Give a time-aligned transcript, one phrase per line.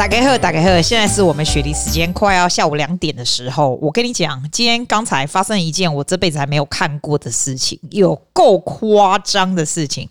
[0.00, 3.78] 大家好，大家好，现在是我们雪梨时间快要下午两点的时候。
[3.82, 10.08] 我跟你讲，今天刚才发生一件我这辈子还没有看过的事情，有够夸张的事情。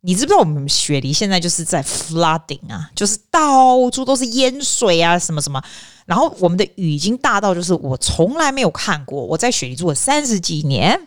[0.00, 5.62] 你知不知道我们雪梨现在就是在 flooding 啊， 就是到处都是淹水啊，什么什么。
[6.06, 9.22] 然后我们的雨已经大到就是我从来没有看过。
[9.22, 10.98] 我在雪梨住了三十几年。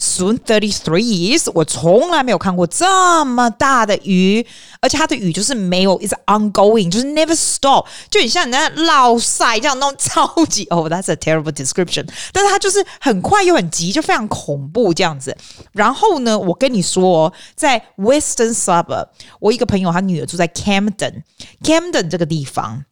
[0.00, 4.46] Soon thirty three years，我从来没有看过这么大的雨，
[4.80, 15.36] 而且它的雨就是没有，is ongoing，就是 never stop，就很像你在落晒这样那种超级哦、oh,，that's a terrible description，但是它就是很快又很急，就非常恐怖这样子。
[15.72, 19.08] 然后呢，我跟你说，在 Western Suburb，
[19.38, 22.86] 我一个朋友他女儿住在 Camden，Camden 这个地方。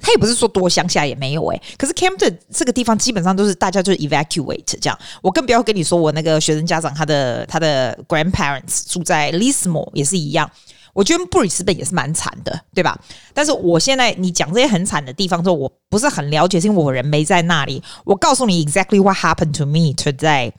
[0.00, 4.98] 他也不是说多乡下也没有哎、可是 Camden 这个地方基本上都是大家就是 evacuate 这样。
[5.22, 10.50] 我更不要跟你说我那个学生家长他的他的 grandparents 住在 Lismore 也是一样。
[10.92, 12.96] 我觉得布里斯本也是蛮惨的，对吧？
[13.32, 17.82] 但是我现在你讲这些很惨的地方之后，我不是很了解，是因为我人没在那里。
[18.04, 20.52] 我告诉你 exactly what happened to me today。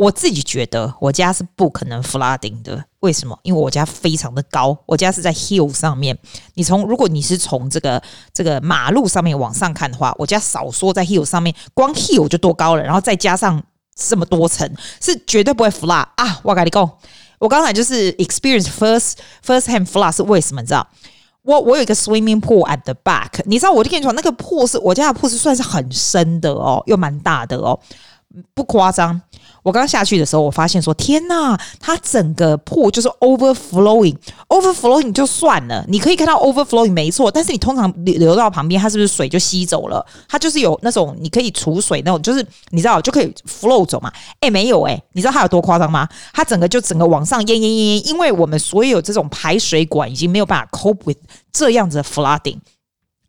[0.00, 3.38] 我自己觉得我家是不可能 flooding 的，为什么？
[3.42, 6.18] 因为我家非常的高，我家是在 hill 上面。
[6.54, 13.62] 你从如果你是从这个这个马路上面往上看的话，我家少说在 hill 上面，光 hill 就多高了，然后再加上
[13.94, 14.66] 这么多层，
[15.02, 16.40] 是绝对不会 flood 啊！
[16.44, 16.90] 我跟你讲，
[17.38, 20.62] 我刚才就是 experience first first hand flood 是为什么？
[20.62, 20.88] 你知道？
[21.42, 27.78] 我我有一个 swimming pool at the back，你知道我就跟你说，那个 pool 是我家的 pool 是算是很深的哦，又蛮大的哦，
[28.54, 29.20] 不夸张。
[29.62, 40.04] 我刚下去的时候，我发现说：“天呐，它整个破就是 overflowing，overflowing 就算了，你可以看到 overflowing 没错，但是你通常流流到旁边，它是不是水就吸走了？
[40.28, 44.10] 它就是有那种你可以储水那种，就是你知道就可以 flow 走嘛？
[44.40, 46.08] 诶，没有诶，你知道它有多夸张吗？
[46.32, 51.18] 它整个就整个往上淹淹淹淹，因为我们所有这种排水管已经没有办法 cope with
[51.52, 52.58] 这样子的 flooding。”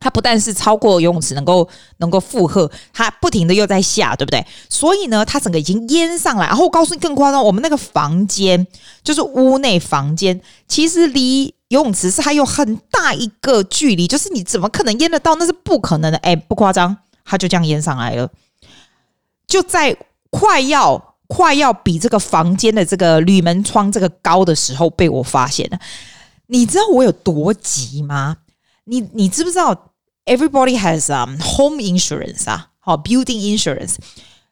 [0.01, 1.65] 它不但是超过游泳池能够
[1.97, 4.43] 能够负荷，它不停的又在下，对不对？
[4.67, 6.47] 所以呢，它整个已经淹上来。
[6.47, 8.65] 然后我告诉你更夸张，我们那个房间
[9.03, 15.35] 就是屋内房间，其实离游泳池是还有很大一个距离，就是你怎么可能淹得到？
[15.35, 16.17] 那是不可能的。
[16.17, 18.27] 哎，不夸张，它就这样淹上来了，
[19.45, 19.95] 就在
[20.31, 25.79] 快要快要比这个房间的这个铝门窗这个高的时候被我发现了。
[26.47, 28.37] 你知道我有多急吗？
[28.85, 29.90] 你你知不知道
[30.24, 33.96] ？Everybody has um home insurance 啊，好，building insurance。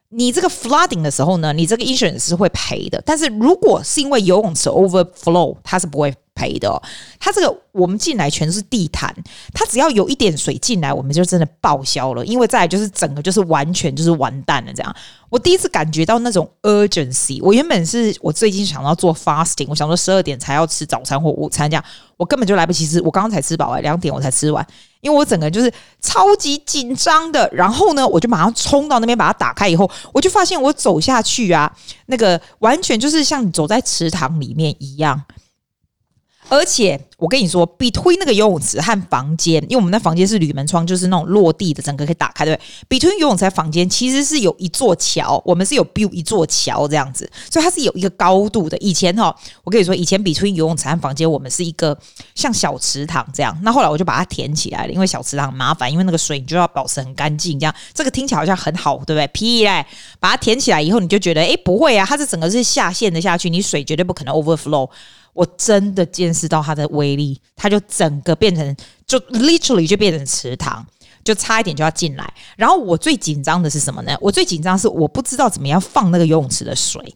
[0.09, 3.01] 你这个 flooding 的时候呢，你这个 insurance 是会赔的。
[3.05, 6.80] 但是如果是因为游泳池 overflow，它是不会 赔的哦。
[7.18, 9.14] 它这个我们进来全是地毯，
[9.52, 12.24] 它只要有一点水进来，我们就真的报销了。
[12.24, 14.96] 因为再就是整个就是完全就是完蛋了这样。
[15.28, 17.38] 我第一次感觉到那种 urgency。
[17.42, 21.84] 我原本是我最近想要做 fasting，我想说十二点才要吃早餐或午餐这样，
[22.16, 23.00] 我根本就来不及吃。
[23.02, 24.66] 我刚刚才吃饱，两点我才吃完。
[25.02, 25.72] 因为我整个就是
[26.02, 31.72] 超级紧张的，然后呢，我就马上冲到那边把它打开以后，我就发现我走下去啊，
[32.06, 35.22] 那个完全就是像走在池塘里面一样。
[36.50, 48.76] 而且我跟你说，between 那个游泳池和房间，因为我们那房间是铝门窗，就是那种落地的，整个可以打开，对不对？between 游泳池和房间其实是有一座桥，我们是有 build 一座桥这样子，所以它是有一个高度的。
[48.78, 51.96] 以前哈，我跟你说，以前 between 游泳池和房间，我们是一个
[52.34, 53.56] 像小池塘这样。
[53.62, 59.26] 那后来我就把它填起来了，因为小池塘很麻烦，因为那个水你就要保持很干净，这样这个听起来好像很好，对不对？
[59.28, 59.86] 屁嘞，
[60.18, 64.88] 把它填起来以后，你就觉得诶，不会啊，它是整个是下陷的下去，你水绝对不可能 overflow。
[65.32, 68.76] 我真的见识到它的威力，它就整个变成，
[69.06, 70.84] 就 literally 就变成池塘，
[71.24, 72.32] 就差一点就要进来。
[72.56, 74.16] 然后我最紧张的是什么呢？
[74.20, 77.14] 我最紧张是我不知道怎么样放那个游泳池的水。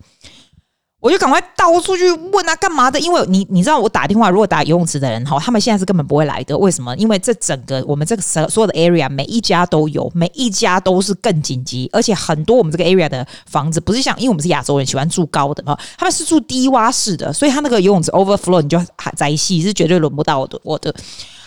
[1.05, 2.99] 我就赶快到处去问啊，干嘛的？
[2.99, 6.57] 因为你你知道，我打电话，如果打游泳池的人哈，他们现在是根本不会来的。
[6.57, 6.97] 为什么？
[6.97, 20.95] 因为这整个我们这个所所有的 area，每一家都有，每一家都是更紧急，而且很多我们这个 area 的房子不是像，因为我们是亚洲人喜欢住高的嘛，他们是住低洼式的，所以他那个游泳池 overflow，你就还在戏是绝对轮不到我的我的。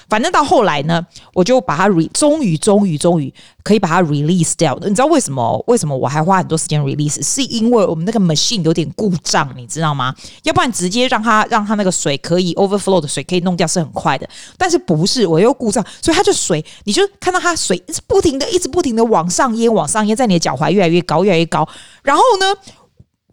[0.09, 3.33] 反正到后来呢，我就把它 re，终于终于终于
[3.63, 4.77] 可以把它 release 掉。
[4.81, 5.63] 你知道为什么？
[5.67, 7.21] 为什么我还花很多时间 release？
[7.23, 10.13] 是因为我们那个 machine 有点故障，你知道吗？
[10.43, 14.27] 要不然直接让它让它那个水可以 overflow 的水可以弄掉是很快的。
[14.57, 21.67] 但是不是我又故障，所以它就水，你就看到它水一直不停的、一直不停的往上淹、往上淹，在你的脚踝越来越高、越来越高。
[22.03, 22.45] 然后呢？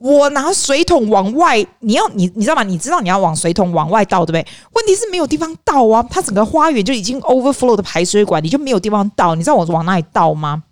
[0.05, 2.63] 我拿水桶往外，你要你你知道吗？
[2.63, 4.47] 你知道你要往水桶往外倒，对不对？
[4.75, 6.07] 问题是没有地方倒啊！
[6.11, 9.35] 它整个花园就已经 overflow 的排水管，你就没有地方倒。
[9.35, 10.63] 你知道我往哪里倒吗？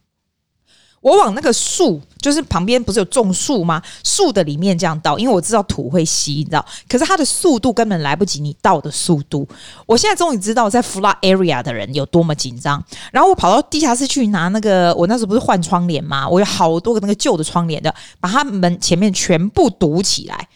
[1.02, 3.82] 我往那个树，就是旁边不是有种树吗？
[4.04, 6.64] 树的里面这样倒，因为我知道土会吸，你知道。
[6.88, 9.46] 可是它的速度根本来不及你倒的速度。
[9.84, 12.82] 我现在终于知道在 flood area 的人有多么紧张。
[13.10, 16.28] 然后我跑到地下室去拿那个，我那时候不是换窗帘吗？
[16.28, 20.48] 我有好多个那个旧的窗帘的，把它门前面全部堵起来，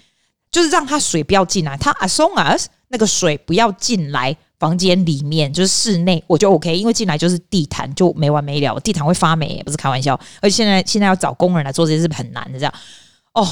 [0.52, 1.76] 就是让它水不要进来。
[1.76, 4.36] 它 as long as 那个水不要进来。
[4.58, 10.18] 房间里面就是室内，我就 OK，因为进来就是地毯，就没完没了，地毯会发霉，不是开玩笑。
[10.40, 12.72] 而且现在现在要找工人来做这些是很难的，这样
[13.34, 13.46] 哦，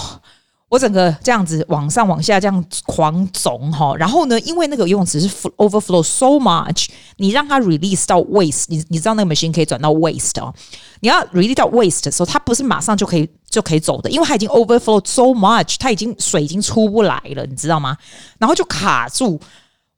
[0.70, 5.28] 我整个这样子往上往下这样狂肿哈，然后呢，因为那个游泳池是
[5.58, 10.54] overflow so much，你让它 release 到 waste，你你知道那个 machine 可以转到 waste 哦，
[11.00, 17.96] 你要 release 到 waste 的时候，它不是马上就可以就可以走的，因为它已经 overflow so much，它已经水已经出不来了，你知道吗？
[18.38, 19.38] 然后就卡住。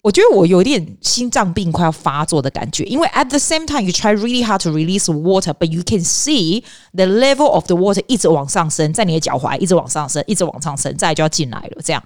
[0.07, 5.99] 我觉得我有点心脏病快要发作的感觉，因为 at the same time you try really hard to release water, but you can
[5.99, 6.63] see
[6.95, 12.01] the level of the water 一直往上升，在你的脚踝一直往上升，一直往上升，再就要进来了，这样。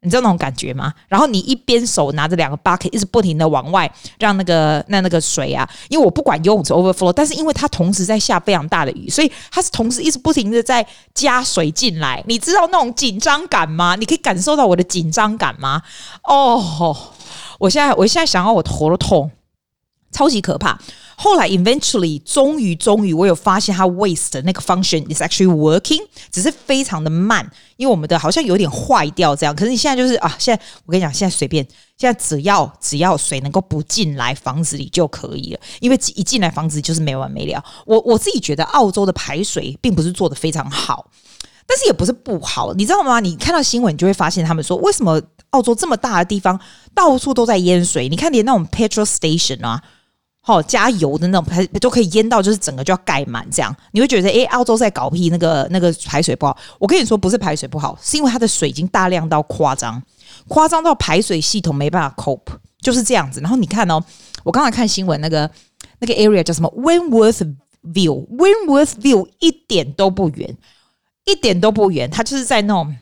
[0.00, 0.92] 你知道那种感觉吗？
[1.06, 12.24] 然后你一边手拿着两个 bucket，一直不停的往外让那个那那个水啊，因为我不管游泳池 overflow，但是因为它同时在下非常大的雨，所以它是同时一直不停的在加水进来。
[12.26, 13.96] 你知道那种紧张感吗？
[13.96, 15.82] 你可以感受到我的紧张感吗？
[16.22, 17.12] 哦。
[17.58, 19.30] 我现在，我现在想要我头都痛，
[20.12, 20.78] 超级可怕。
[21.16, 26.00] 后来，eventually，终于，终于，我有发现它 waste 的那个 function is actually working，
[26.32, 29.54] 只是非常的慢，因为我们的好像有点坏掉这样。
[29.54, 31.64] 可是你现在就是啊，现在我跟你讲，现在随便，
[31.96, 37.64] 现在只要只要水能够不进来房子里就可以了，因为一进来房子就是没完没了。
[37.86, 41.08] 我我自己觉得澳洲的排水并不是做得非常好，
[41.64, 43.20] 但是也不是不好，你知道吗？
[43.20, 45.22] 你看到新闻，你就会发现他们说为什么。
[45.54, 46.58] 澳洲这么大的地方，
[46.92, 48.08] 到处都在淹水。
[48.08, 49.80] 你看，连那种 petrol station 啊，
[50.40, 53.74] 好加油的那种排都可以淹到，就是整个就要盖满这样。
[53.92, 56.56] 你会觉得，诶，澳洲在搞屁，那个那个排水不好。
[56.80, 60.02] 我跟你说，不是排水不好，是因为它的水已经大量到夸张，
[60.48, 63.40] 夸张到排水系统没办法 cope，就是这样子。
[63.40, 64.02] 然后你看哦，
[64.42, 65.48] 我刚才看新闻，那个
[66.00, 67.54] 那个 area 叫什么 Wentworth
[67.84, 70.56] View，Wentworth View 一点都不远，
[71.24, 72.96] 一点都不远，它就是在那种。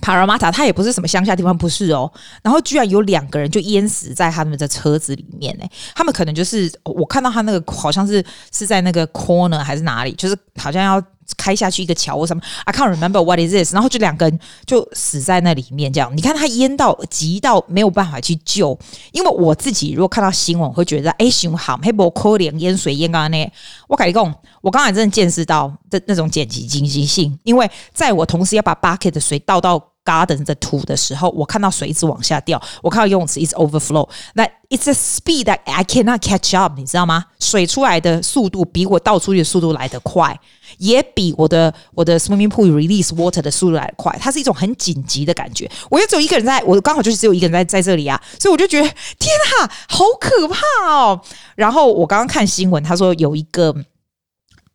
[0.00, 2.10] 帕拉玛塔，它也不是什么乡下地方，不是哦。
[2.42, 5.64] 然后居然有两个人就淹死在他们的车子里面呢。
[5.94, 11.02] 他们可能就是我看到他那个好像是是在那个 corner 还是哪里，就是好像要
[11.36, 12.42] 开下去一个桥或什么。
[12.64, 13.74] I can't remember what is this。
[13.74, 16.10] 然后就两个人就死在那里面，这样。
[16.16, 18.78] 你看他淹到急到没有办法去救。
[19.12, 23.52] 因为我自己如果看到新闻，会觉得哎，幸好黑波可怜淹水淹刚刚那。
[23.88, 29.89] 我跟你讲，我刚才真的见识到这那种紧急紧急性，因为在我同时要把 bucket 的水倒到。
[30.04, 34.08] Garden 的土的时候，我看到水一直往下掉，我看到游泳池一直 overflow。
[34.34, 37.26] 那 it's a speed that I cannot catch up，你知道吗？
[37.38, 40.38] 水出来的速度比我倒出去的速度来得快，
[40.78, 44.16] 也比我的我的 swimming pool release water 的速度来得快。
[44.20, 45.70] 它是一种很紧急的感觉。
[45.90, 48.88] 我又只有一个人在，我刚好就是只有一个人在在这里啊，所以我就觉得
[49.18, 51.20] 天啊，好可怕哦。
[51.56, 53.74] 然后我刚刚看新闻，他说有一个。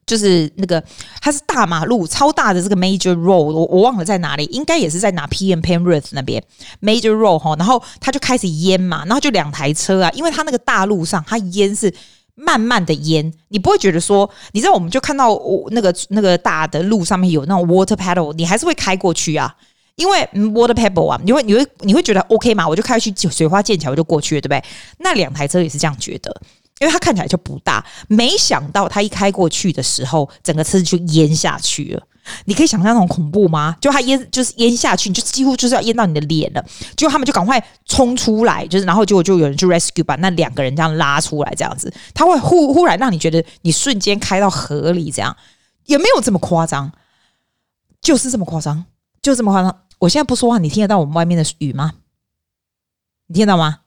[0.06, 0.84] 就是那个，
[1.20, 6.44] 它是大马路，超大的这个 major road，我我忘了在哪里，应该也是在哪 PM Penrith 那边
[6.82, 11.92] major road 哈，然后它就开始淹嘛，然后就两台车啊，因为它那个大路上，它淹是
[12.36, 19.56] 慢慢的淹，你不会觉得说，你知道我们就看到我那个那个大的路上面有那种 water paddle，你还是会开过去啊，
[19.96, 24.64] 因为 water paddle 啊，你会你会你会觉得 OK 嘛，我就开去水花剑桥我就过去了，对不对？
[25.00, 26.42] 那两台车也是这样觉得。
[26.80, 32.04] 因为它看起来就不大，没想到它一开过去的时候，整个车子就淹下去了。
[32.46, 33.78] 你可以想象那种恐怖吗？
[33.80, 36.66] 就它淹，就是淹下去，你就几乎就是要淹到你的脸了。
[36.98, 45.38] 结果他们就赶快冲出来，就是然后结果就有人去 rescue，把那两个人这样拉出来，这样子，他会忽忽然让你觉得你瞬间开到河里，这样
[45.86, 46.92] 也没有这么夸张，
[48.02, 48.86] 就是这么夸张，
[49.22, 49.84] 就这么夸张。
[50.00, 51.94] 我现在不说话，你听得到我们外面的雨吗？
[53.28, 53.82] 你听得到吗？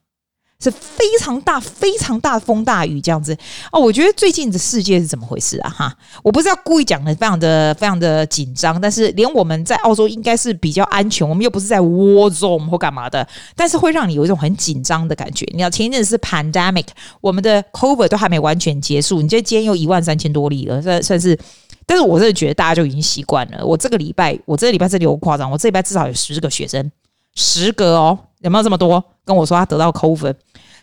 [0.63, 3.37] 是非常大、非常大的风大雨这样子
[3.71, 3.81] 哦。
[3.81, 5.71] 我觉得最近的世界是怎么回事啊？
[5.71, 8.81] 哈，我不是要故意讲的，非常的、非常的紧张。
[8.81, 15.47] 但是连我们在澳洲应该是比较安全，我们又不是在 war zone 或干嘛的，但是会让你有一种很紧张的感觉。
[15.53, 16.87] 你知道前一阵是 pandemic，
[17.21, 21.39] 我们的 COVID 都还没完全结束，你这今天又一万三千多例了，算算是。
[21.87, 23.65] 但是我真的觉得大家就已经习惯了。
[23.65, 26.93] 我这个礼拜，我这个礼拜这里有夸张，我这礼拜至少有十个学生，
[27.35, 29.03] 十个哦，有没有这么多？
[29.25, 30.35] 跟我说他得到 COVID。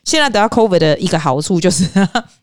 [0.04, 1.90] 现在得到 COVID 的一个好处就是，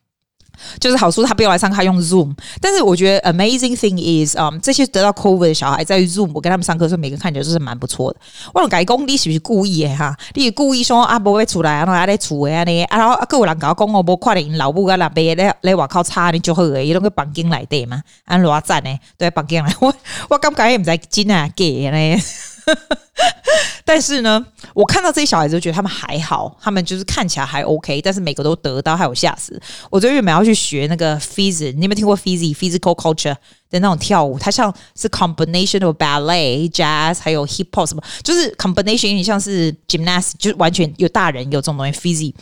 [0.80, 8.18] 就是好处他不用来上课用 Zoom，但是我觉得 amazing thing is，嗯，这些得到 COVID 的小孩在 Zoom，我跟他们上课的时候，每个看起来就是蛮不错的。
[8.52, 10.16] 我改工，你是不是故意的哈？
[10.34, 12.86] 你是故意说啊，不会出来，然后还在厝的呢？
[12.90, 18.02] 然后各有人搞讲我无看到老母啊，那边来来外口差你就好诶，伊拢个房间来对嘛？
[18.24, 18.98] 安偌赞呢？
[19.16, 19.94] 对，房间来， 我
[20.30, 22.16] 我感觉也唔知真啊假呢。
[23.84, 29.60] 但是呢，我看到这些小孩子，就觉得他们还好，他们就是看起来还 OK，但是每个都得到，还有吓死。
[29.90, 33.36] 我最近原本要去学那个 Phys，你有没有听过 Phys physical culture
[33.70, 34.38] 的那种跳舞？
[34.38, 41.92] 它像是 combination of ballet、jazz 还有 hip hop 什么，就是 combination 有点像是 gymnastics，就是完全有大人有这种东西。
[41.92, 42.34] Phys，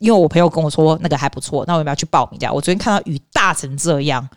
[0.00, 2.52] 因为我朋友跟我说那个还不错，那我要不要去报名一下？
[2.52, 4.28] 我昨天看到雨大成这样。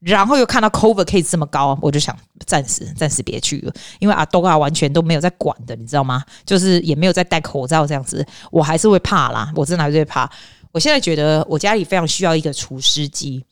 [0.00, 2.16] 然后又看到 COVID case 这么高，我就想
[2.46, 6.24] 暂时暂时别去了，因为阿东啊完全都没有在管的，你知道吗？
[6.46, 10.30] 就是也没有在戴口罩这样子，我还是会怕啦，我真的还是会怕。
[10.72, 13.44] 我现在觉得我家里非常需要一个除湿机，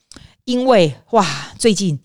[0.45, 1.26] 因为哇，
[1.59, 2.00] 最近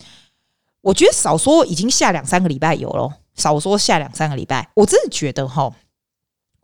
[0.81, 5.71] 我觉得少说已经下两三个礼拜有了，少说下两三个礼拜，我真的觉得哈，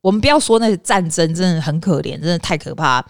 [0.01, 3.05] 我们不要说那个战争真的很可怜，真的太可怕。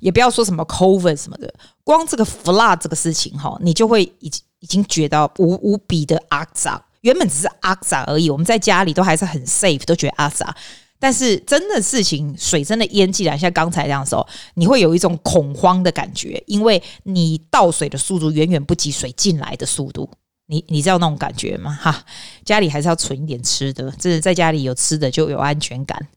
[0.00, 1.52] 也不要说什么 COVID 什么的，
[1.86, 6.84] 光这个 flood 这个事情哈，你就会已经已经觉得无无比的阿杂。
[7.02, 10.52] 原本只是阿杂而已，我们在家里都还是很 safe，都觉得阿杂。
[10.98, 20.10] 但是真的事情，水真的淹进来，像刚才这样的时候，你会有一种恐慌的感觉，因为你倒水的速度远远不及水进来的速度。
[20.48, 21.78] 你你知道那种感觉吗？
[21.80, 22.04] 哈，
[22.44, 26.08] 家里还是要存一点吃的，真的在家里有吃的就有安全感。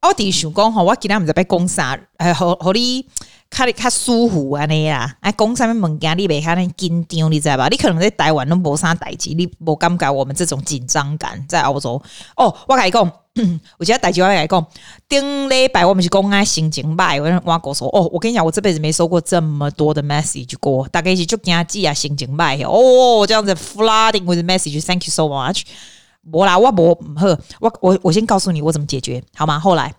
[0.00, 3.06] 我弟想讲吼，我今天毋知要讲啥，哎，互互你
[3.54, 5.14] 较哩较舒服安尼啦。
[5.20, 7.68] 哎，讲啥物物件你袂遐尼紧张，你知道吧？
[7.68, 12.02] 你可能在台湾拢无啥代志，你无感觉我们这种紧张感在澳洲。
[12.36, 13.04] 哦，我甲你讲，
[13.34, 14.66] 有一个代志我甲你讲，
[15.06, 25.62] 顶礼拜我们是讲啊心情歹，我我哥说，哦，我跟你讲，我这辈子没收过这么多的 message 过，大概是就惊记啊心情歹哦，这样子 flooding with message，thank you so much。
[26.30, 27.26] 无啦，我无唔好，
[27.60, 29.58] 我我我先告诉你我怎么解决，好吗？
[29.58, 29.92] 后来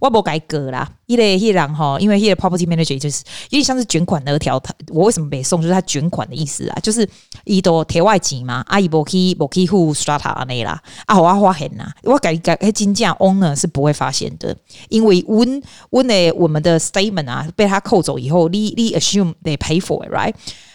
[0.00, 5.60] 我无改革啦，一个一人吼，因为一个 property manager 就是有点像是卷款那条，他我为什么没送？
[5.60, 7.08] 就是他卷款的意思啊，就是
[7.44, 14.56] 伊都贴外钱嘛，阿姨无去无去付 strata 安尼啦，啊我发现呐，我改改诶金价 owner 是不会发现的，
[14.88, 20.34] 因为阮阮的我们的 statement 啊被他扣走以后，你你 assume they pay for it，right？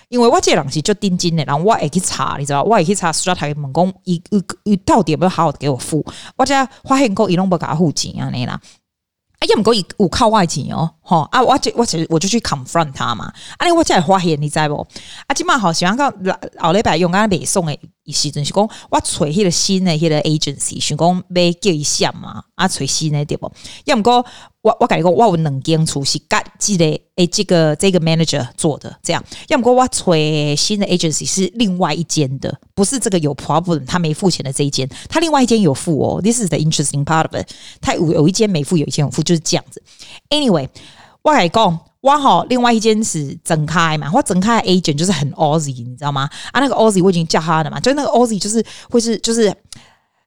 [0.10, 6.05] 因为我这人是就定金的，然后我会去查，你知道，我会去查 strata 问讲，伊伊伊到底有没有好好的给我付？
[6.38, 8.62] 我才发现讲伊拢不给我付钱啊，你啦。
[9.39, 11.42] 哎呀，毋过伊有靠外钱哦，吼啊！
[11.42, 13.32] 我就我就我就去 confront 他嘛。
[13.58, 14.88] 啊，我真系发现，你知无？
[15.27, 16.12] 啊，即嘛好喜欢讲
[16.60, 23.52] 后礼拜用啊北送诶，意思就是讲我找迄个新的迄个 agency，想讲要叫伊下嘛，啊，找新的对不？
[23.84, 24.26] 要毋过
[24.62, 26.86] 我我甲你讲，我有两间厝是甲即个
[27.16, 29.24] 诶，这个这个 manager 做的，这样。
[29.48, 30.14] 要毋过我找
[30.56, 36.22] 新的 agency 是另外一间的，不是这个有 problem，他没付钱的这一间，他另外一间有付哦。
[36.22, 37.48] This is the interesting part of it，
[37.82, 39.82] 他有有一间没付，有一间有付，就是这样子。
[40.30, 40.70] Anyway，
[41.24, 41.80] 我甲你讲。
[42.06, 46.30] 哇好，另外一间是整开嘛，我整开的 agent 就是很 Aussie，你知道吗？
[46.52, 49.52] 啊，那个 Aussie 我已经叫他的嘛，就那个 Aussie 就是会是就是，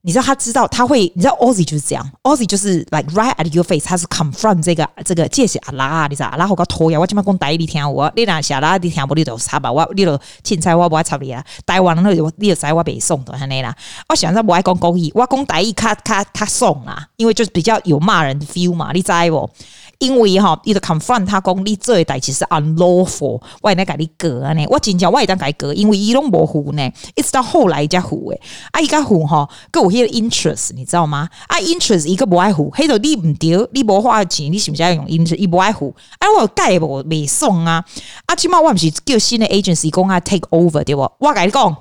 [0.01, 13.73] 你知道他知道他会，你知道 Aussie 就是这样，Aussie 就是 like right at your face，他是 confront 这个这个，这是阿拉，你知道阿拉好搞拖呀，我今麦讲台语你听我，你那下拉你听不你就插吧，我你就凊彩我不爱插你啊，台湾人那你就知我北送的安尼啦，
[14.09, 19.49] 我想在不爱讲国语，我讲台语卡卡卡送啦，因为就是比较有骂人的 feel 嘛，你知不？
[19.99, 28.40] 因为哈，伊就 confront 他讲你做诶代志是 unlawful，我会来甲你革啊呢，我真正我会当改革，因为伊拢无付呢，一直到后来才付诶，
[28.71, 31.28] 啊伊甲付哈，佮有迄个 interest，你知道吗？
[31.49, 35.37] 啊 interest 伊个不爱付，迄个你毋着，你无花钱，你是不是要用 interest？
[35.37, 37.85] 伊不爱付，啊我改无未送啊，
[38.26, 41.11] 啊即码我毋是叫新的 agency 讲啊 take over 对不？
[41.19, 41.76] 我甲你讲，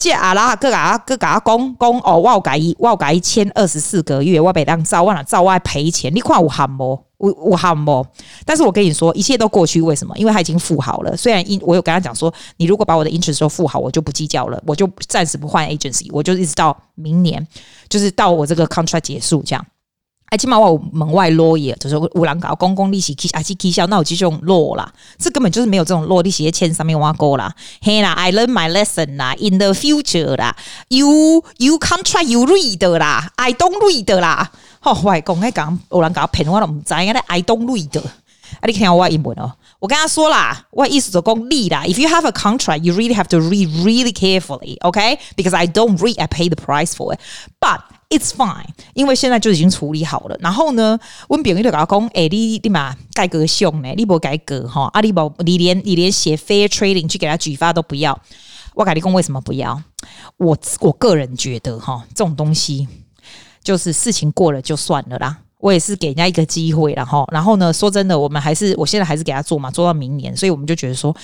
[0.00, 7.04] 即阿拉佮甲佮甲我讲讲哦，我有甲伊，我有甲伊签二十四个月，我袂当走，我若走我赔钱，你看有含无？
[7.20, 8.06] 我我好不，
[8.46, 9.80] 但是我跟你说，一切都过去。
[9.82, 10.16] 为什么？
[10.16, 11.14] 因为他已经付好了。
[11.14, 17.46] 虽然因我有跟他讲说，你如果把我的 interest 都付好，我就不计较了，我就暂时不换 agency，我就一直到明年，
[17.90, 19.64] 就是到我这个 contract 结束这样。
[20.30, 24.92] 哎，起码我有门外 lawyer，就是有人搞公共利息，还是起效，那我就用 law 啦。
[25.18, 27.52] 这根本就是没有这种 law 利息签上面挖沟啦。
[27.82, 30.56] 嘿啦，I learn my lesson 啦，in the future 啦
[30.88, 34.52] ，you you contract you read 啦，I don't read 啦。
[34.82, 38.00] 好，我讲迄讲有人搞骗我都唔知，因为 I don't read。
[38.00, 41.84] 啊，你听我英文哦，我跟他说啦，我意思就讲你啦。
[41.84, 45.18] If you have a contract, you really have to read really carefully, okay?
[45.36, 47.20] Because I don't read, I pay the price for it.
[47.60, 50.36] But，It's fine，因为现在就已经处理好了。
[50.40, 53.94] 然后呢，温炳玉就跟他讲，哎，你你嘛改革凶呢？
[53.94, 54.90] 你无改革哈？
[54.94, 58.18] 啊，你无你连你连写 fair trading 去给他举发都不要。
[58.74, 59.80] 我跟你讲为什么不要？
[60.38, 62.88] 我我个人觉得哈，这种东西
[63.62, 65.38] 就是事情过了就算了啦。
[65.58, 70.34] 我也是给人家一个机会，然后然后呢，说真的，我们还是我现在还是给他做嘛，做到明年。
[70.34, 71.14] 所以我们就觉得说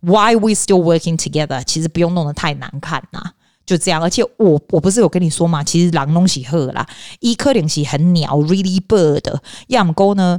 [0.00, 1.64] ，Why we still working together？
[1.64, 3.32] 其实不用弄得太难看呐。
[3.64, 6.86] 就这样，而且我我不是有跟你说嘛，其实狼东西鹤啦，
[7.20, 9.40] 一颗灵犀很鸟，really bird。
[9.68, 10.38] 要么沟呢，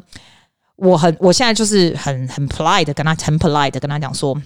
[0.76, 4.40] 我很我现在就是很很 polite 的跟他很 polite 的跟他讲说，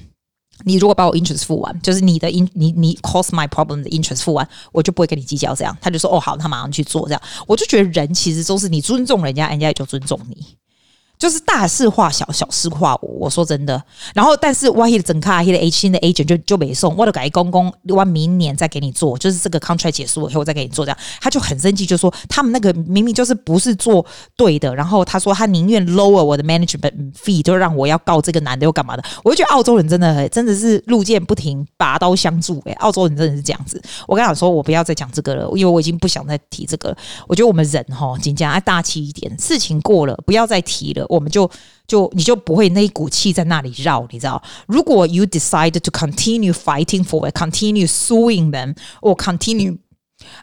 [0.63, 5.75] 你如果把我 interest 付完，就是你的 in 你你 cause my problem 的 interest 付完，我就不会跟你计较这样。
[5.81, 7.21] 他就说哦好，他马上去做这样。
[7.47, 10.45] 我就觉得人其实都是你尊重人家，人家也就尊重你。
[11.21, 13.19] 就是大事化小，小事化无。
[13.19, 13.79] 我说真的，
[14.15, 20.97] 然后但是我的整卡，他的 H 新的 agent 就就没送，我都改公公，我明年再给你做，就是这个 contract 结束了以后再给你做这样。
[21.19, 24.03] 他就很生气，就说他们那个明明就是不是做
[24.35, 29.03] 对的，然后他说他宁愿 lower 我的 management fee，就让我要告这个男的又干嘛的？
[29.23, 32.59] 我就觉得澳洲人真的真的是路见不停，拔刀相助。
[32.65, 33.79] 诶，澳洲人真的是这样子。
[34.07, 36.97] 我跟他说，我不要再讲这个了，因为我已经不想再提这个了。
[37.27, 41.05] 我觉得我们人哈，尽量爱大气一点，事情过了，不要再提了。
[41.11, 41.49] 我们就
[41.85, 44.41] 就你就不会那一股气在那里绕，你知道？
[44.65, 49.77] 如果 you decide to continue fighting for it, continue suing them, or continue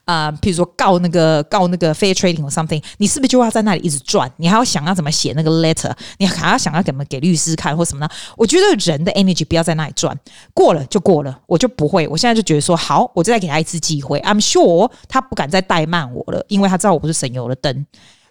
[0.05, 4.31] 啊、呃，比如说告那个告那个 fair trading or something，你是不是就要在那里一直转？
[4.37, 5.91] 你还要想要怎么写那个 letter？
[6.19, 8.09] 你还要想要怎么给律师看或什么呢？
[8.37, 10.15] 我觉得人的 energy 不要在那里转，
[10.53, 12.07] 过了就过了，我就不会。
[12.09, 14.21] 我现在就觉得说，好，我再给他一次机会。
[14.21, 17.87] I'm sure 他不敢再怠慢我了，因为他知道我不是省油的灯。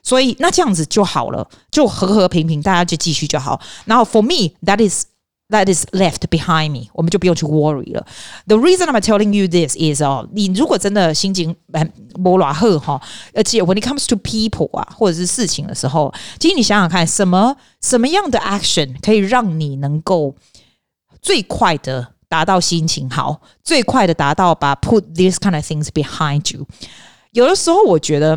[0.06, 3.60] 所以那这样子就好了，就和和平平，大家就继续就好。
[3.84, 5.04] 然后 for me that is
[5.48, 8.04] that is left behind me，我们就不用去 worry 了。
[8.46, 11.86] The reason I'm telling you this is 哦，你如果真的心情很
[12.22, 13.00] 不拉赫哈，
[13.32, 20.34] 而且 when it comes to people 啊，或者是事情的时候，其实你想想看，什么什么样的 action 可以让你能够
[21.20, 26.66] 最快的达到心情好，最快的达到把 put these kind of things behind you。
[27.30, 28.36] 有的时候我觉得。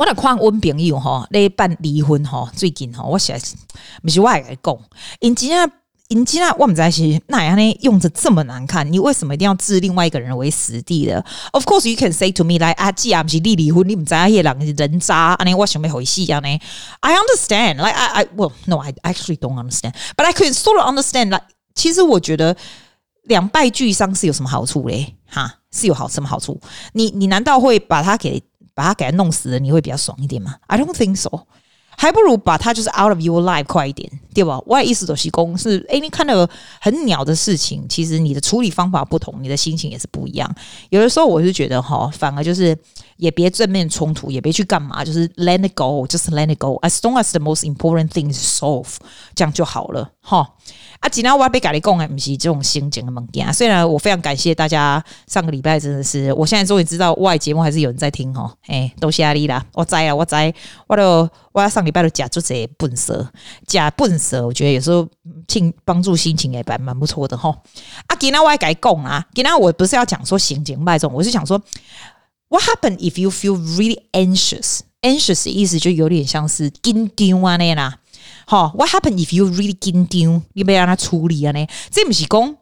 [0.00, 3.38] 我来看我朋友哈，那办离婚哈，最近哈，我写
[4.02, 4.78] 不是我来讲，
[5.20, 5.70] 因今啊，
[6.08, 16.48] 因今啊，我们在是那样呢，用着这么难看，你为什么一定要置另外一个人为死地的？Of course you can say to me like 啊，既然不是你离婚，你们在那些人人渣，啊，我想要回事啊呢
[17.00, 20.88] ？I understand, like I I well no, I actually don't understand, but I could sort of
[20.88, 21.28] understand.
[21.28, 21.44] Like
[21.74, 22.56] 其实我觉得
[23.24, 25.16] 两败俱伤是有什么好处嘞？
[25.26, 26.58] 哈，是有好什么好处？
[26.94, 28.42] 你你难道会把他给？
[28.80, 31.40] 把他给他弄死了，你会比较爽一点吗？I don't think so，
[31.98, 34.60] 还不如把他就是 out of your life 快一点，对吧？
[34.66, 36.48] 我意思就是公是，诶，你看到
[36.80, 40.54] 很鸟的事情，其实你的处理方法不同，你的心情也是不一样。
[40.90, 42.76] 有的时候我是觉得哈，反而就是
[43.16, 46.78] 也别正面冲突，也别去干嘛，就是 let it go，just let it go。
[46.82, 48.96] As long as the most important thing is solved，
[49.34, 50.54] 这样就好了，哈。
[51.00, 53.50] 啊，今天我要被改你讲的不是这种心情的物件。
[53.54, 58.54] 虽然我非常感谢大家，上个礼拜真的是，我现在终于知道外节目还是有人在听哈。
[58.66, 60.34] 哎，多谢你啦，我知啊，我知，
[60.86, 63.26] 我都我上礼拜都假做这些笨蛇，
[63.66, 65.06] 假笨蛇，我觉得有时候
[65.48, 67.50] 挺帮助心情也蛮蛮不错的哈。
[68.06, 71.60] 啊，今天我要改讲啊，今天我不是要讲说心情败种，我是想说
[72.48, 77.98] ，What happen if you feel really anxious？Anxious 的意思就有点像是紧张啊那啦。
[78.46, 80.42] 好，What happen if you really 紧张？
[80.52, 81.52] 你要让他处理啊？
[81.52, 82.56] 呢，这不是讲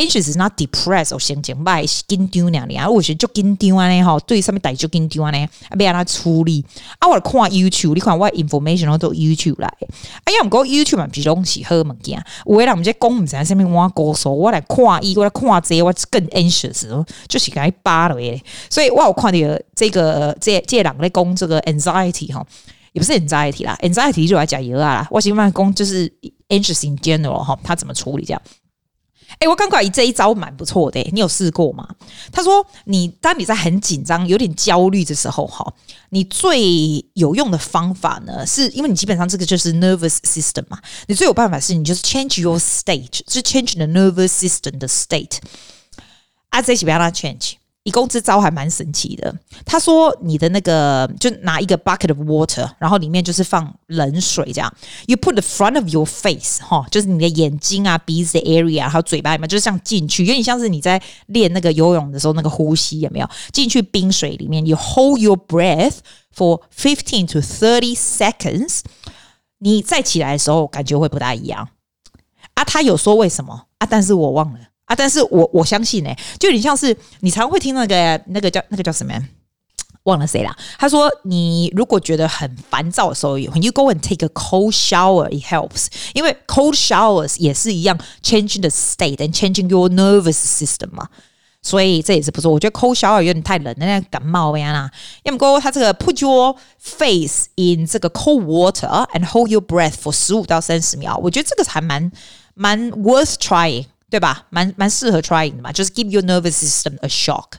[0.00, 2.92] anxious is not depressed or，心情坏是紧张那样。
[2.92, 6.64] 我觉得就紧张啊呢，哈，对上面带就紧张啊呢，要让他处理。
[6.98, 9.72] 啊，我看 YouTube，你看我 information 都 YouTube 来。
[10.24, 12.22] 哎呀，唔过 YouTube 嘛，比东西好物件。
[12.46, 18.42] 有的人唔知讲唔知上面我告诉我来看伊，我来看这，我更 anxious，就是该扒了诶。
[18.68, 19.38] 所以我有看到
[19.74, 22.46] 这个这这人咧讲这个 anxiety 哈。
[22.92, 25.08] 也不是 anxiety 啦，anxiety 就来讲油啊啦。
[25.12, 26.12] 我喜欢讲就是
[26.48, 28.42] anxious in general 哈，他怎么处理这样？
[29.40, 31.88] 哎，我刚刚这一招蛮不错的，你有试过吗？
[32.30, 35.66] 他说，你当你在很紧张、有点焦虑的时候，哈，
[36.10, 45.38] 你最有用的方法呢，是因为你基本上这个就是 nervous system 嘛，你最有办法是你就是 change your state，就是 change the nervous system 的 state。
[46.50, 47.54] 啊，这是不要他 change。
[47.82, 49.34] 一共这招还蛮神奇的。
[49.64, 54.72] 他说：“你的那个就拿一个 bucket of water，然后里面就是放冷水，这样。
[55.06, 63.30] You put the front of your face，哈，就是你的眼睛啊、鼻子的 area，还有嘴巴里面，就是像进去，有点像是你在练那个游泳的时候那个呼吸，有没有？
[63.50, 65.94] 进去冰水里面，You hold your breath
[66.36, 68.80] for fifteen to thirty seconds。
[69.58, 71.70] 你再起来的时候，感觉会不大一样。
[72.54, 73.86] 啊，他有说为什么啊？
[73.88, 74.60] 但是我忘了。”
[74.90, 74.94] 啊！
[74.96, 79.14] 但是我我相信呢、就你像是你常会听那个那个叫那个叫什么
[80.02, 80.52] 忘了谁了？
[80.78, 85.86] 他说：“你如果觉得很烦躁的时候，when you go and take a cold shower, it helps。
[86.12, 91.08] 因为 cold showers 也是一样，changing the state and changing your nervous system 嘛。
[91.62, 92.50] 所以这也是不错。
[92.50, 94.90] 我觉得 cold shower 有点太冷，那感冒呀啦。
[95.22, 102.10] 要么过他这个 put your face in 这个 cold water and hold your breath for 十五到三十秒，我觉得这个还蛮
[102.54, 104.46] 蛮 worth trying，对吧？
[104.50, 107.52] 蛮蛮适合 trying 的嘛，就是 give your nervous system a shock。”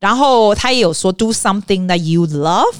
[0.00, 2.74] 然后他也有说 do something that you love，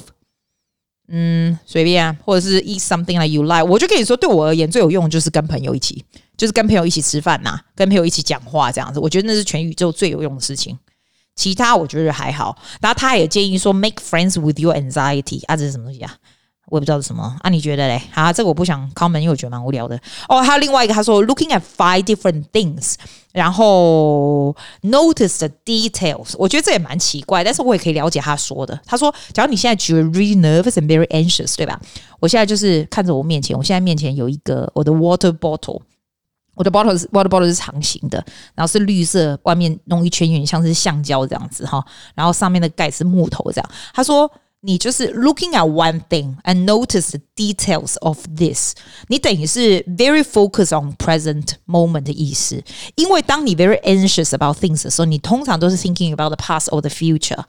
[1.07, 3.63] 嗯，随便啊，或者是 eat something that you like。
[3.65, 6.05] 我就跟你说，对我而言最有用的就是跟朋友一起，
[6.37, 8.99] 就是跟朋友一起吃饭呐、跟朋友一起讲话这样子。
[8.99, 10.77] 我觉得那是全宇宙最有用的事情，
[11.35, 12.55] 其他我觉得还好。
[12.79, 16.15] 然后他也建议说 make friends with your anxiety，啊，这是什么东西啊？
[16.67, 17.49] 我也不知道是什么啊？
[17.49, 18.01] 你觉得嘞？
[18.13, 19.99] 啊，这个我不想 comment，因为我觉得蛮无聊的。
[20.27, 22.95] 哦，还有另外一个，他说 looking at five different things，
[23.31, 26.33] 然后 notice the details。
[26.39, 28.79] 我觉得这也蛮奇怪，但是我也可以了解他说的。
[28.85, 31.79] 他说，假如你现在觉得 really nervous and very anxious，对吧？
[32.19, 35.79] 我现在就是看着我面前，我现在面前有一个我的 water bottle，
[36.55, 38.17] 我的 bottle 是 water bottle 是长形的，
[38.55, 43.69] 然后是绿色，外面弄一圈有点像是橡胶这样子哈，然后上面的盖是木头这样。
[43.93, 44.31] 他说。
[44.64, 48.74] 你就是 looking at one thing and notice the details of this，
[49.08, 52.62] 你等于是 very focused on present moment 的意思。
[52.96, 57.42] 因为当你 very anxious about things 的时候，你通常都是 thinking about the past or the future。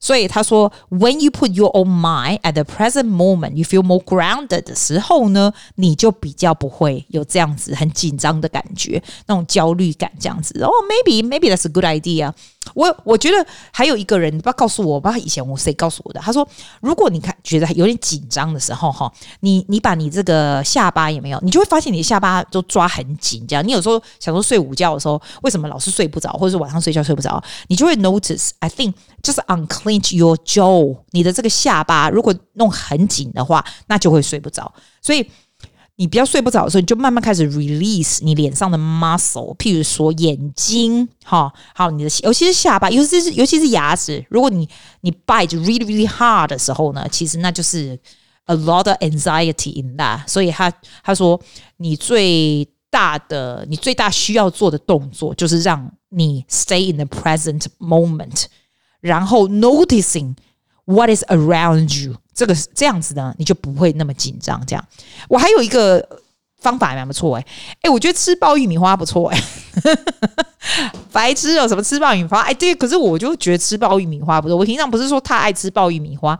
[0.00, 10.56] 所以他说，when you put your own mind at the present moment, you feel more grounded 的时候呢，你就比较不会有这样子很紧张的感觉，那种焦虑感这样子。
[10.62, 12.32] 哦，maybe maybe that's a good idea。
[12.73, 16.19] 我我觉得还有一个人，不要告诉我，不知道以前我谁告诉我的。
[16.19, 16.47] 他说，
[16.81, 23.67] 如果你看觉得有点紧张的时候，哈，你你把你这个下巴有没有，你就会发现你的下巴都抓很紧，这样。
[23.67, 28.51] 你有时候想说睡午觉的时候，为什么老是睡不着，或者是晚上睡觉睡不着，你就会 notice。
[28.59, 34.73] I think 就是 unclench your jaw，你的这个下巴如果弄很紧的话，那就会睡不着。
[35.01, 35.29] 所以。
[35.95, 44.25] 你不要睡不着的时候，你就慢慢开始 release 你脸上的 muscle，譬如说眼睛，哈，好，你的尤其是下巴，尤其是尤其是牙齿。
[44.29, 44.67] 如果你
[45.01, 47.99] 你 bite really really hard 的时候呢，其实那就是
[48.45, 50.27] a lot of anxiety in that。
[50.27, 51.39] 所以他他说，
[51.77, 58.45] 你最大的你最大需要做的动作，就是让你 stay in the present moment，
[58.99, 60.35] 然后 noticing
[60.85, 62.15] what is around you。
[62.33, 64.63] 这个是这样子呢，你就不会那么紧张。
[64.65, 64.85] 这样，
[65.29, 66.07] 我还有一个
[66.59, 67.45] 方法还蛮不错哎，
[67.81, 69.43] 哎，我觉得吃爆玉米花不错哎，
[71.11, 72.41] 白痴哦，什么吃爆玉米花？
[72.41, 74.57] 哎，对，可是我就觉得吃爆玉米花不错。
[74.57, 76.39] 我平常不是说太爱吃爆玉米花，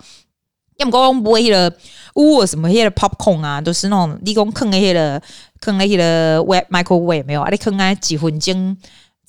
[0.78, 1.72] 要么讲不会了，
[2.16, 5.22] 呜什么那些 popcorn 啊，都是那种立功坑那些的，
[5.60, 7.50] 坑那些的 microwave 没有啊？
[7.52, 8.78] 你坑啊几分钟？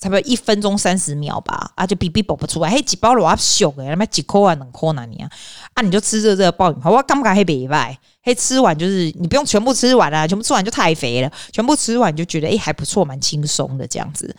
[0.05, 5.27] 差不多一分钟三十秒吧，啊，就哔哔啵不出来，嘿，几包罗啊，小诶，那么几颗啊，两颗哪里啊？
[5.73, 7.99] 啊，你就吃这这爆米花，我敢不敢黑白白？
[8.21, 14.35] 嘿，吃完就是你不用全部吃完啊，全部吃完就太肥了，全部吃完就觉得诶、还不错，蛮轻松的这样子。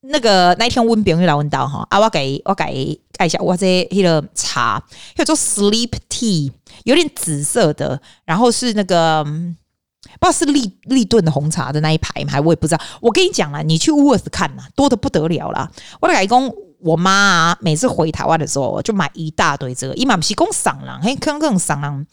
[0.00, 4.82] 那个那一天温饼又来问到哈，啊，我给我给看一下，我这那个茶
[5.14, 6.50] 叫做 sleep tea，
[6.82, 9.24] 有点紫色的，然后是那个。
[10.22, 12.40] 不知道是立立顿的红茶的那一排吗？
[12.44, 12.80] 我也不知道。
[13.00, 15.68] 我跟你讲啦，你去 Worth 看呐，多得不得了啦。
[16.00, 19.94] 我的外公，我妈啊，每次回台湾的时候，就买一大堆这个。
[19.94, 22.06] 伊嘛不是讲送人，嘿，可能更送人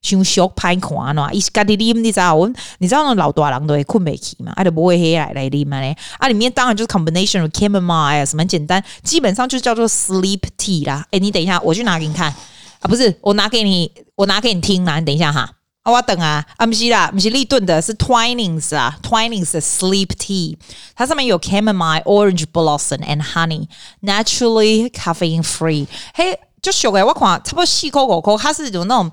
[0.00, 1.32] 想小歹看喏。
[1.32, 2.32] 伊是家己啉，你知道？
[2.36, 2.48] 我
[2.78, 4.52] 你知道那老大人都会困不起嘛？
[4.54, 5.96] 啊，就不会黑来来啉嘛嘞。
[6.20, 11.04] 啊，里面当然就是 combination of chamomile，什么很简单，基本上就叫做 sleep tea 啦。
[11.10, 12.32] 诶，你等一下，我去拿给你看
[12.78, 15.00] 啊，不是，我拿给你，我拿给你听啦。
[15.00, 15.50] 你等一下哈。
[15.92, 20.56] 我等啊，啊不是啦，不是立顿的，是 Twinings 啊，Twinings 的 Sleep Tea，
[20.94, 25.86] 它上面有 Camomile、Orange Blossom and Honey，naturally caffeine free。
[26.14, 29.10] 嘿，就小个我看差不多细口口口，它是有那种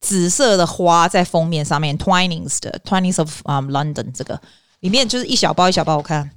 [0.00, 4.40] 紫色的花在封面上面，Twinings 的 Twinings of、London 这个
[4.80, 6.30] 里面就是一小包一小包，我看。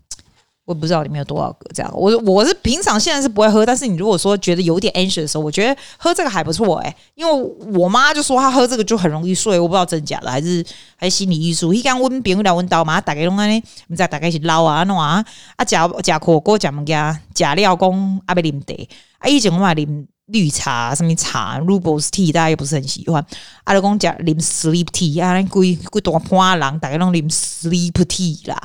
[0.65, 11.71] 我不知道里面有多少个这样，我我是平常现在是不会喝，但是你如果说觉得有点 anxious 的时候，我觉得喝这个还不错诶、欸，因为我妈就说她喝这个就很容易睡，我不知道真假的还是还是心理艺术。
[11.71, 15.23] 伊刚温冰来温刀嘛，大概拢安尼，你知大概是老啊喏啊，
[15.56, 18.73] 啊食食火锅食物件，食了讲阿要啉茶，
[19.19, 23.23] 啊以前我嘛啉绿茶，什么茶，Rooibos tea，大家又不是很喜欢，
[23.65, 28.60] 啊就讲食啉 sleep tea，啊规规大盘人大概拢啉 sleep tea 啦。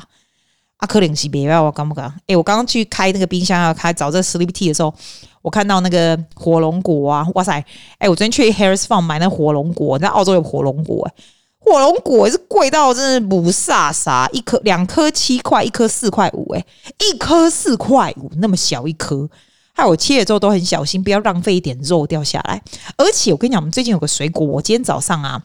[0.81, 2.11] 啊，可能是别要我刚不刚？
[2.25, 4.91] 诶，我刚刚去开那个冰箱要开找这 sleep tea 的时候，
[5.43, 7.63] 我看到那个火龙果啊，哇塞！
[7.99, 11.07] 诶，我昨天去 Harris Farm 买那火龙果，在澳洲有火龙果，
[11.59, 16.65] 火龙果是贵到真的不飒飒，一颗两颗七块，一颗四块五，诶，
[16.97, 19.29] 一颗四块五，那么小一颗。
[19.73, 22.61] 害我切了之后都很小心，不要浪费一点肉掉下来。
[22.97, 25.43] 而且我跟你讲，我们最近有个水果，我今天早上啊，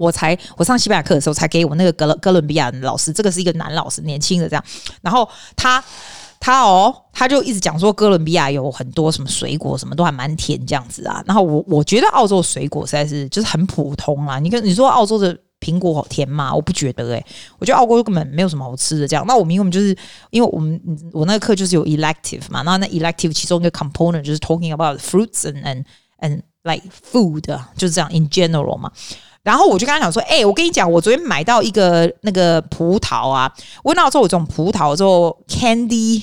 [0.00, 4.64] 我才我上西班牙课的时候才给我那个哥伦哥伦比亚老师，这个是一个男老师，年轻的这样，
[5.02, 5.82] 然后他。
[6.42, 11.22] 他哦，他就一直讲说哥伦比亚有很多什么水果，什么都还蛮甜这样子啊。
[11.26, 14.38] 然后我我觉得澳洲水果实在是就是很普通啦。
[14.38, 16.54] 你跟你说澳洲的苹果好甜吗？
[16.54, 17.26] 我不觉得诶、
[17.58, 19.22] 我觉得澳洲根本没有什么好吃的这样。
[19.26, 19.94] 那我们因为我们就是
[20.30, 20.80] 因为我们
[21.12, 25.84] 我那个课就是有 elective 嘛，那那 elective 其中一个 component 就是 talking about fruits and and
[26.20, 27.42] and like food，
[27.76, 28.90] 就是这样 in general 嘛。
[29.42, 33.50] 然后我就跟他讲说，哎、我跟你讲，我昨天买到一个那个葡萄啊，
[33.82, 36.22] 我那时候有这种葡萄之后，candy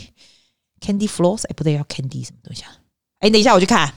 [0.80, 2.72] candy floss，哎，不对，要 candy 什么东西啊？
[3.20, 3.92] 哎，等一下我去看，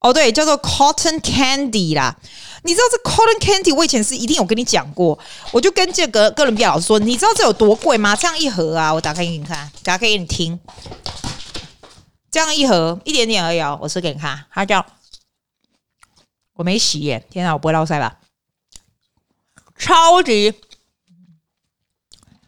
[0.00, 2.16] 哦，对，叫做 cotton candy 啦。
[2.64, 5.16] 你知道这 cotton candy，我以前是一定有跟你讲过，
[5.52, 8.16] 我就跟这个哥伦比亚老师说，你知道这有多贵吗？
[8.16, 10.58] 这样一盒啊，我打开给你看，打开给你听，
[12.32, 14.84] 这样一盒一点点而已哦，我吃给你看，它叫
[16.54, 18.18] 我没洗耶，天啊，我不会落腮吧？
[19.76, 20.54] 超级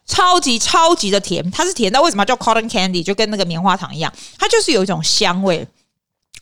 [0.07, 2.01] 超级超级的甜，它是甜的。
[2.01, 3.03] 为什么叫 cotton candy？
[3.03, 5.67] 就跟那个棉花糖一样，它就是有一种香味，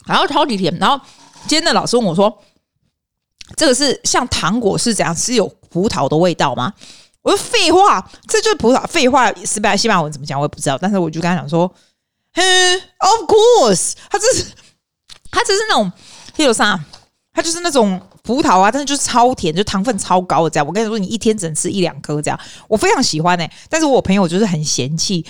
[0.04, 0.76] 然后超级甜。
[0.78, 1.02] 然后
[1.48, 2.42] 今天的老师问我说
[3.56, 5.16] ：“这个是像糖果是怎样？
[5.16, 6.74] 是有葡萄的味道吗？”
[7.22, 8.86] 我说：“废话，这就是葡萄。
[8.86, 10.76] 废话，西班牙西班牙文怎么讲我也不知道。
[10.76, 11.72] 但是我就跟他讲说
[12.34, 14.44] ：‘嗯，of course，它这是
[15.30, 15.90] 它这是那种，
[16.36, 16.78] 例如啥，
[17.32, 20.66] 它就是那种。’葡萄啊，但是就是超甜，就糖分超高的这样。
[20.66, 22.40] 我跟你说，你一天只能吃一两颗这样。
[22.66, 25.24] 我非常喜欢哎、但是我朋友就是很嫌弃，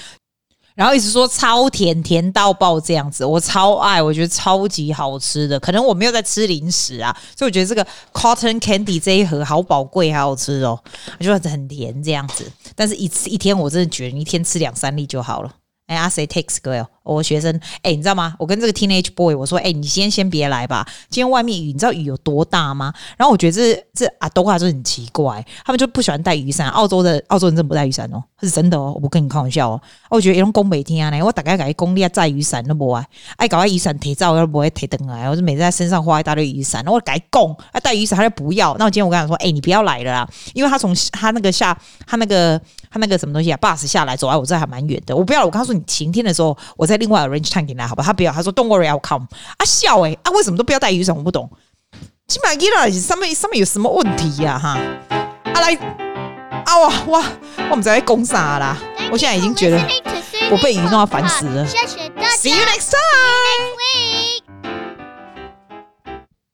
[0.76, 3.24] 然后一直说超甜，甜到爆这样子。
[3.24, 5.58] 我超爱，我觉得超级好吃的。
[5.58, 10.78] 可能我没有在吃零食啊，所以我觉得这个 cotton candy 这一盒好宝贵，好好吃哦，
[11.18, 12.48] 就很甜这样子。
[12.76, 15.50] 但是一次一天，我真的觉得你一天吃两三粒就好了。
[15.86, 16.86] 哎，阿谁 takes girl？
[17.02, 18.34] 我学生，哎，你知道吗？
[18.38, 20.86] 我跟这个 teenage boy 我说，哎，你先先别来吧。
[21.10, 22.92] 今天外面雨，你知道雨有多大吗？
[23.18, 26.70] 然后我觉得这这啊，都话就很奇怪，他们就不喜欢带雨伞。
[26.70, 29.80] 澳洲的澳洲人真的不带雨伞哦，是真的哦，我不跟你开玩笑哦。
[30.10, 38.76] 我觉得一种讲每天啊，我大概改公里啊，带雨伞都不爱，爱搞个雨伞提早又不会提灯来，我就每次在身上花一大堆雨伞，然后我改供，啊带雨伞他就不要。
[38.76, 45.44] 那我今天我跟他说，哎，你不要来了啦，因为他从他那个下他那个他那个什么东西啊，bus 下来走啊，我这还蛮远的，我不要。
[45.44, 49.26] 我跟他说，你晴天的时候，我在另外 arrange time 来，好吧，他不要，他说 Don't worry, I'll come。
[49.56, 51.16] 啊笑哎、啊为什么都不要带雨伞？
[51.16, 51.48] 我不懂，
[52.26, 54.58] 起码伊拉上面上面有什么问题呀、啊？
[54.58, 56.13] 哈，啊来，
[56.64, 57.24] 啊哇哇，
[57.70, 58.76] 我们在攻啥啦？
[59.10, 59.78] 我现在已经觉得
[60.50, 61.66] 我被鱼弄到烦死了。
[61.66, 64.23] See you next time.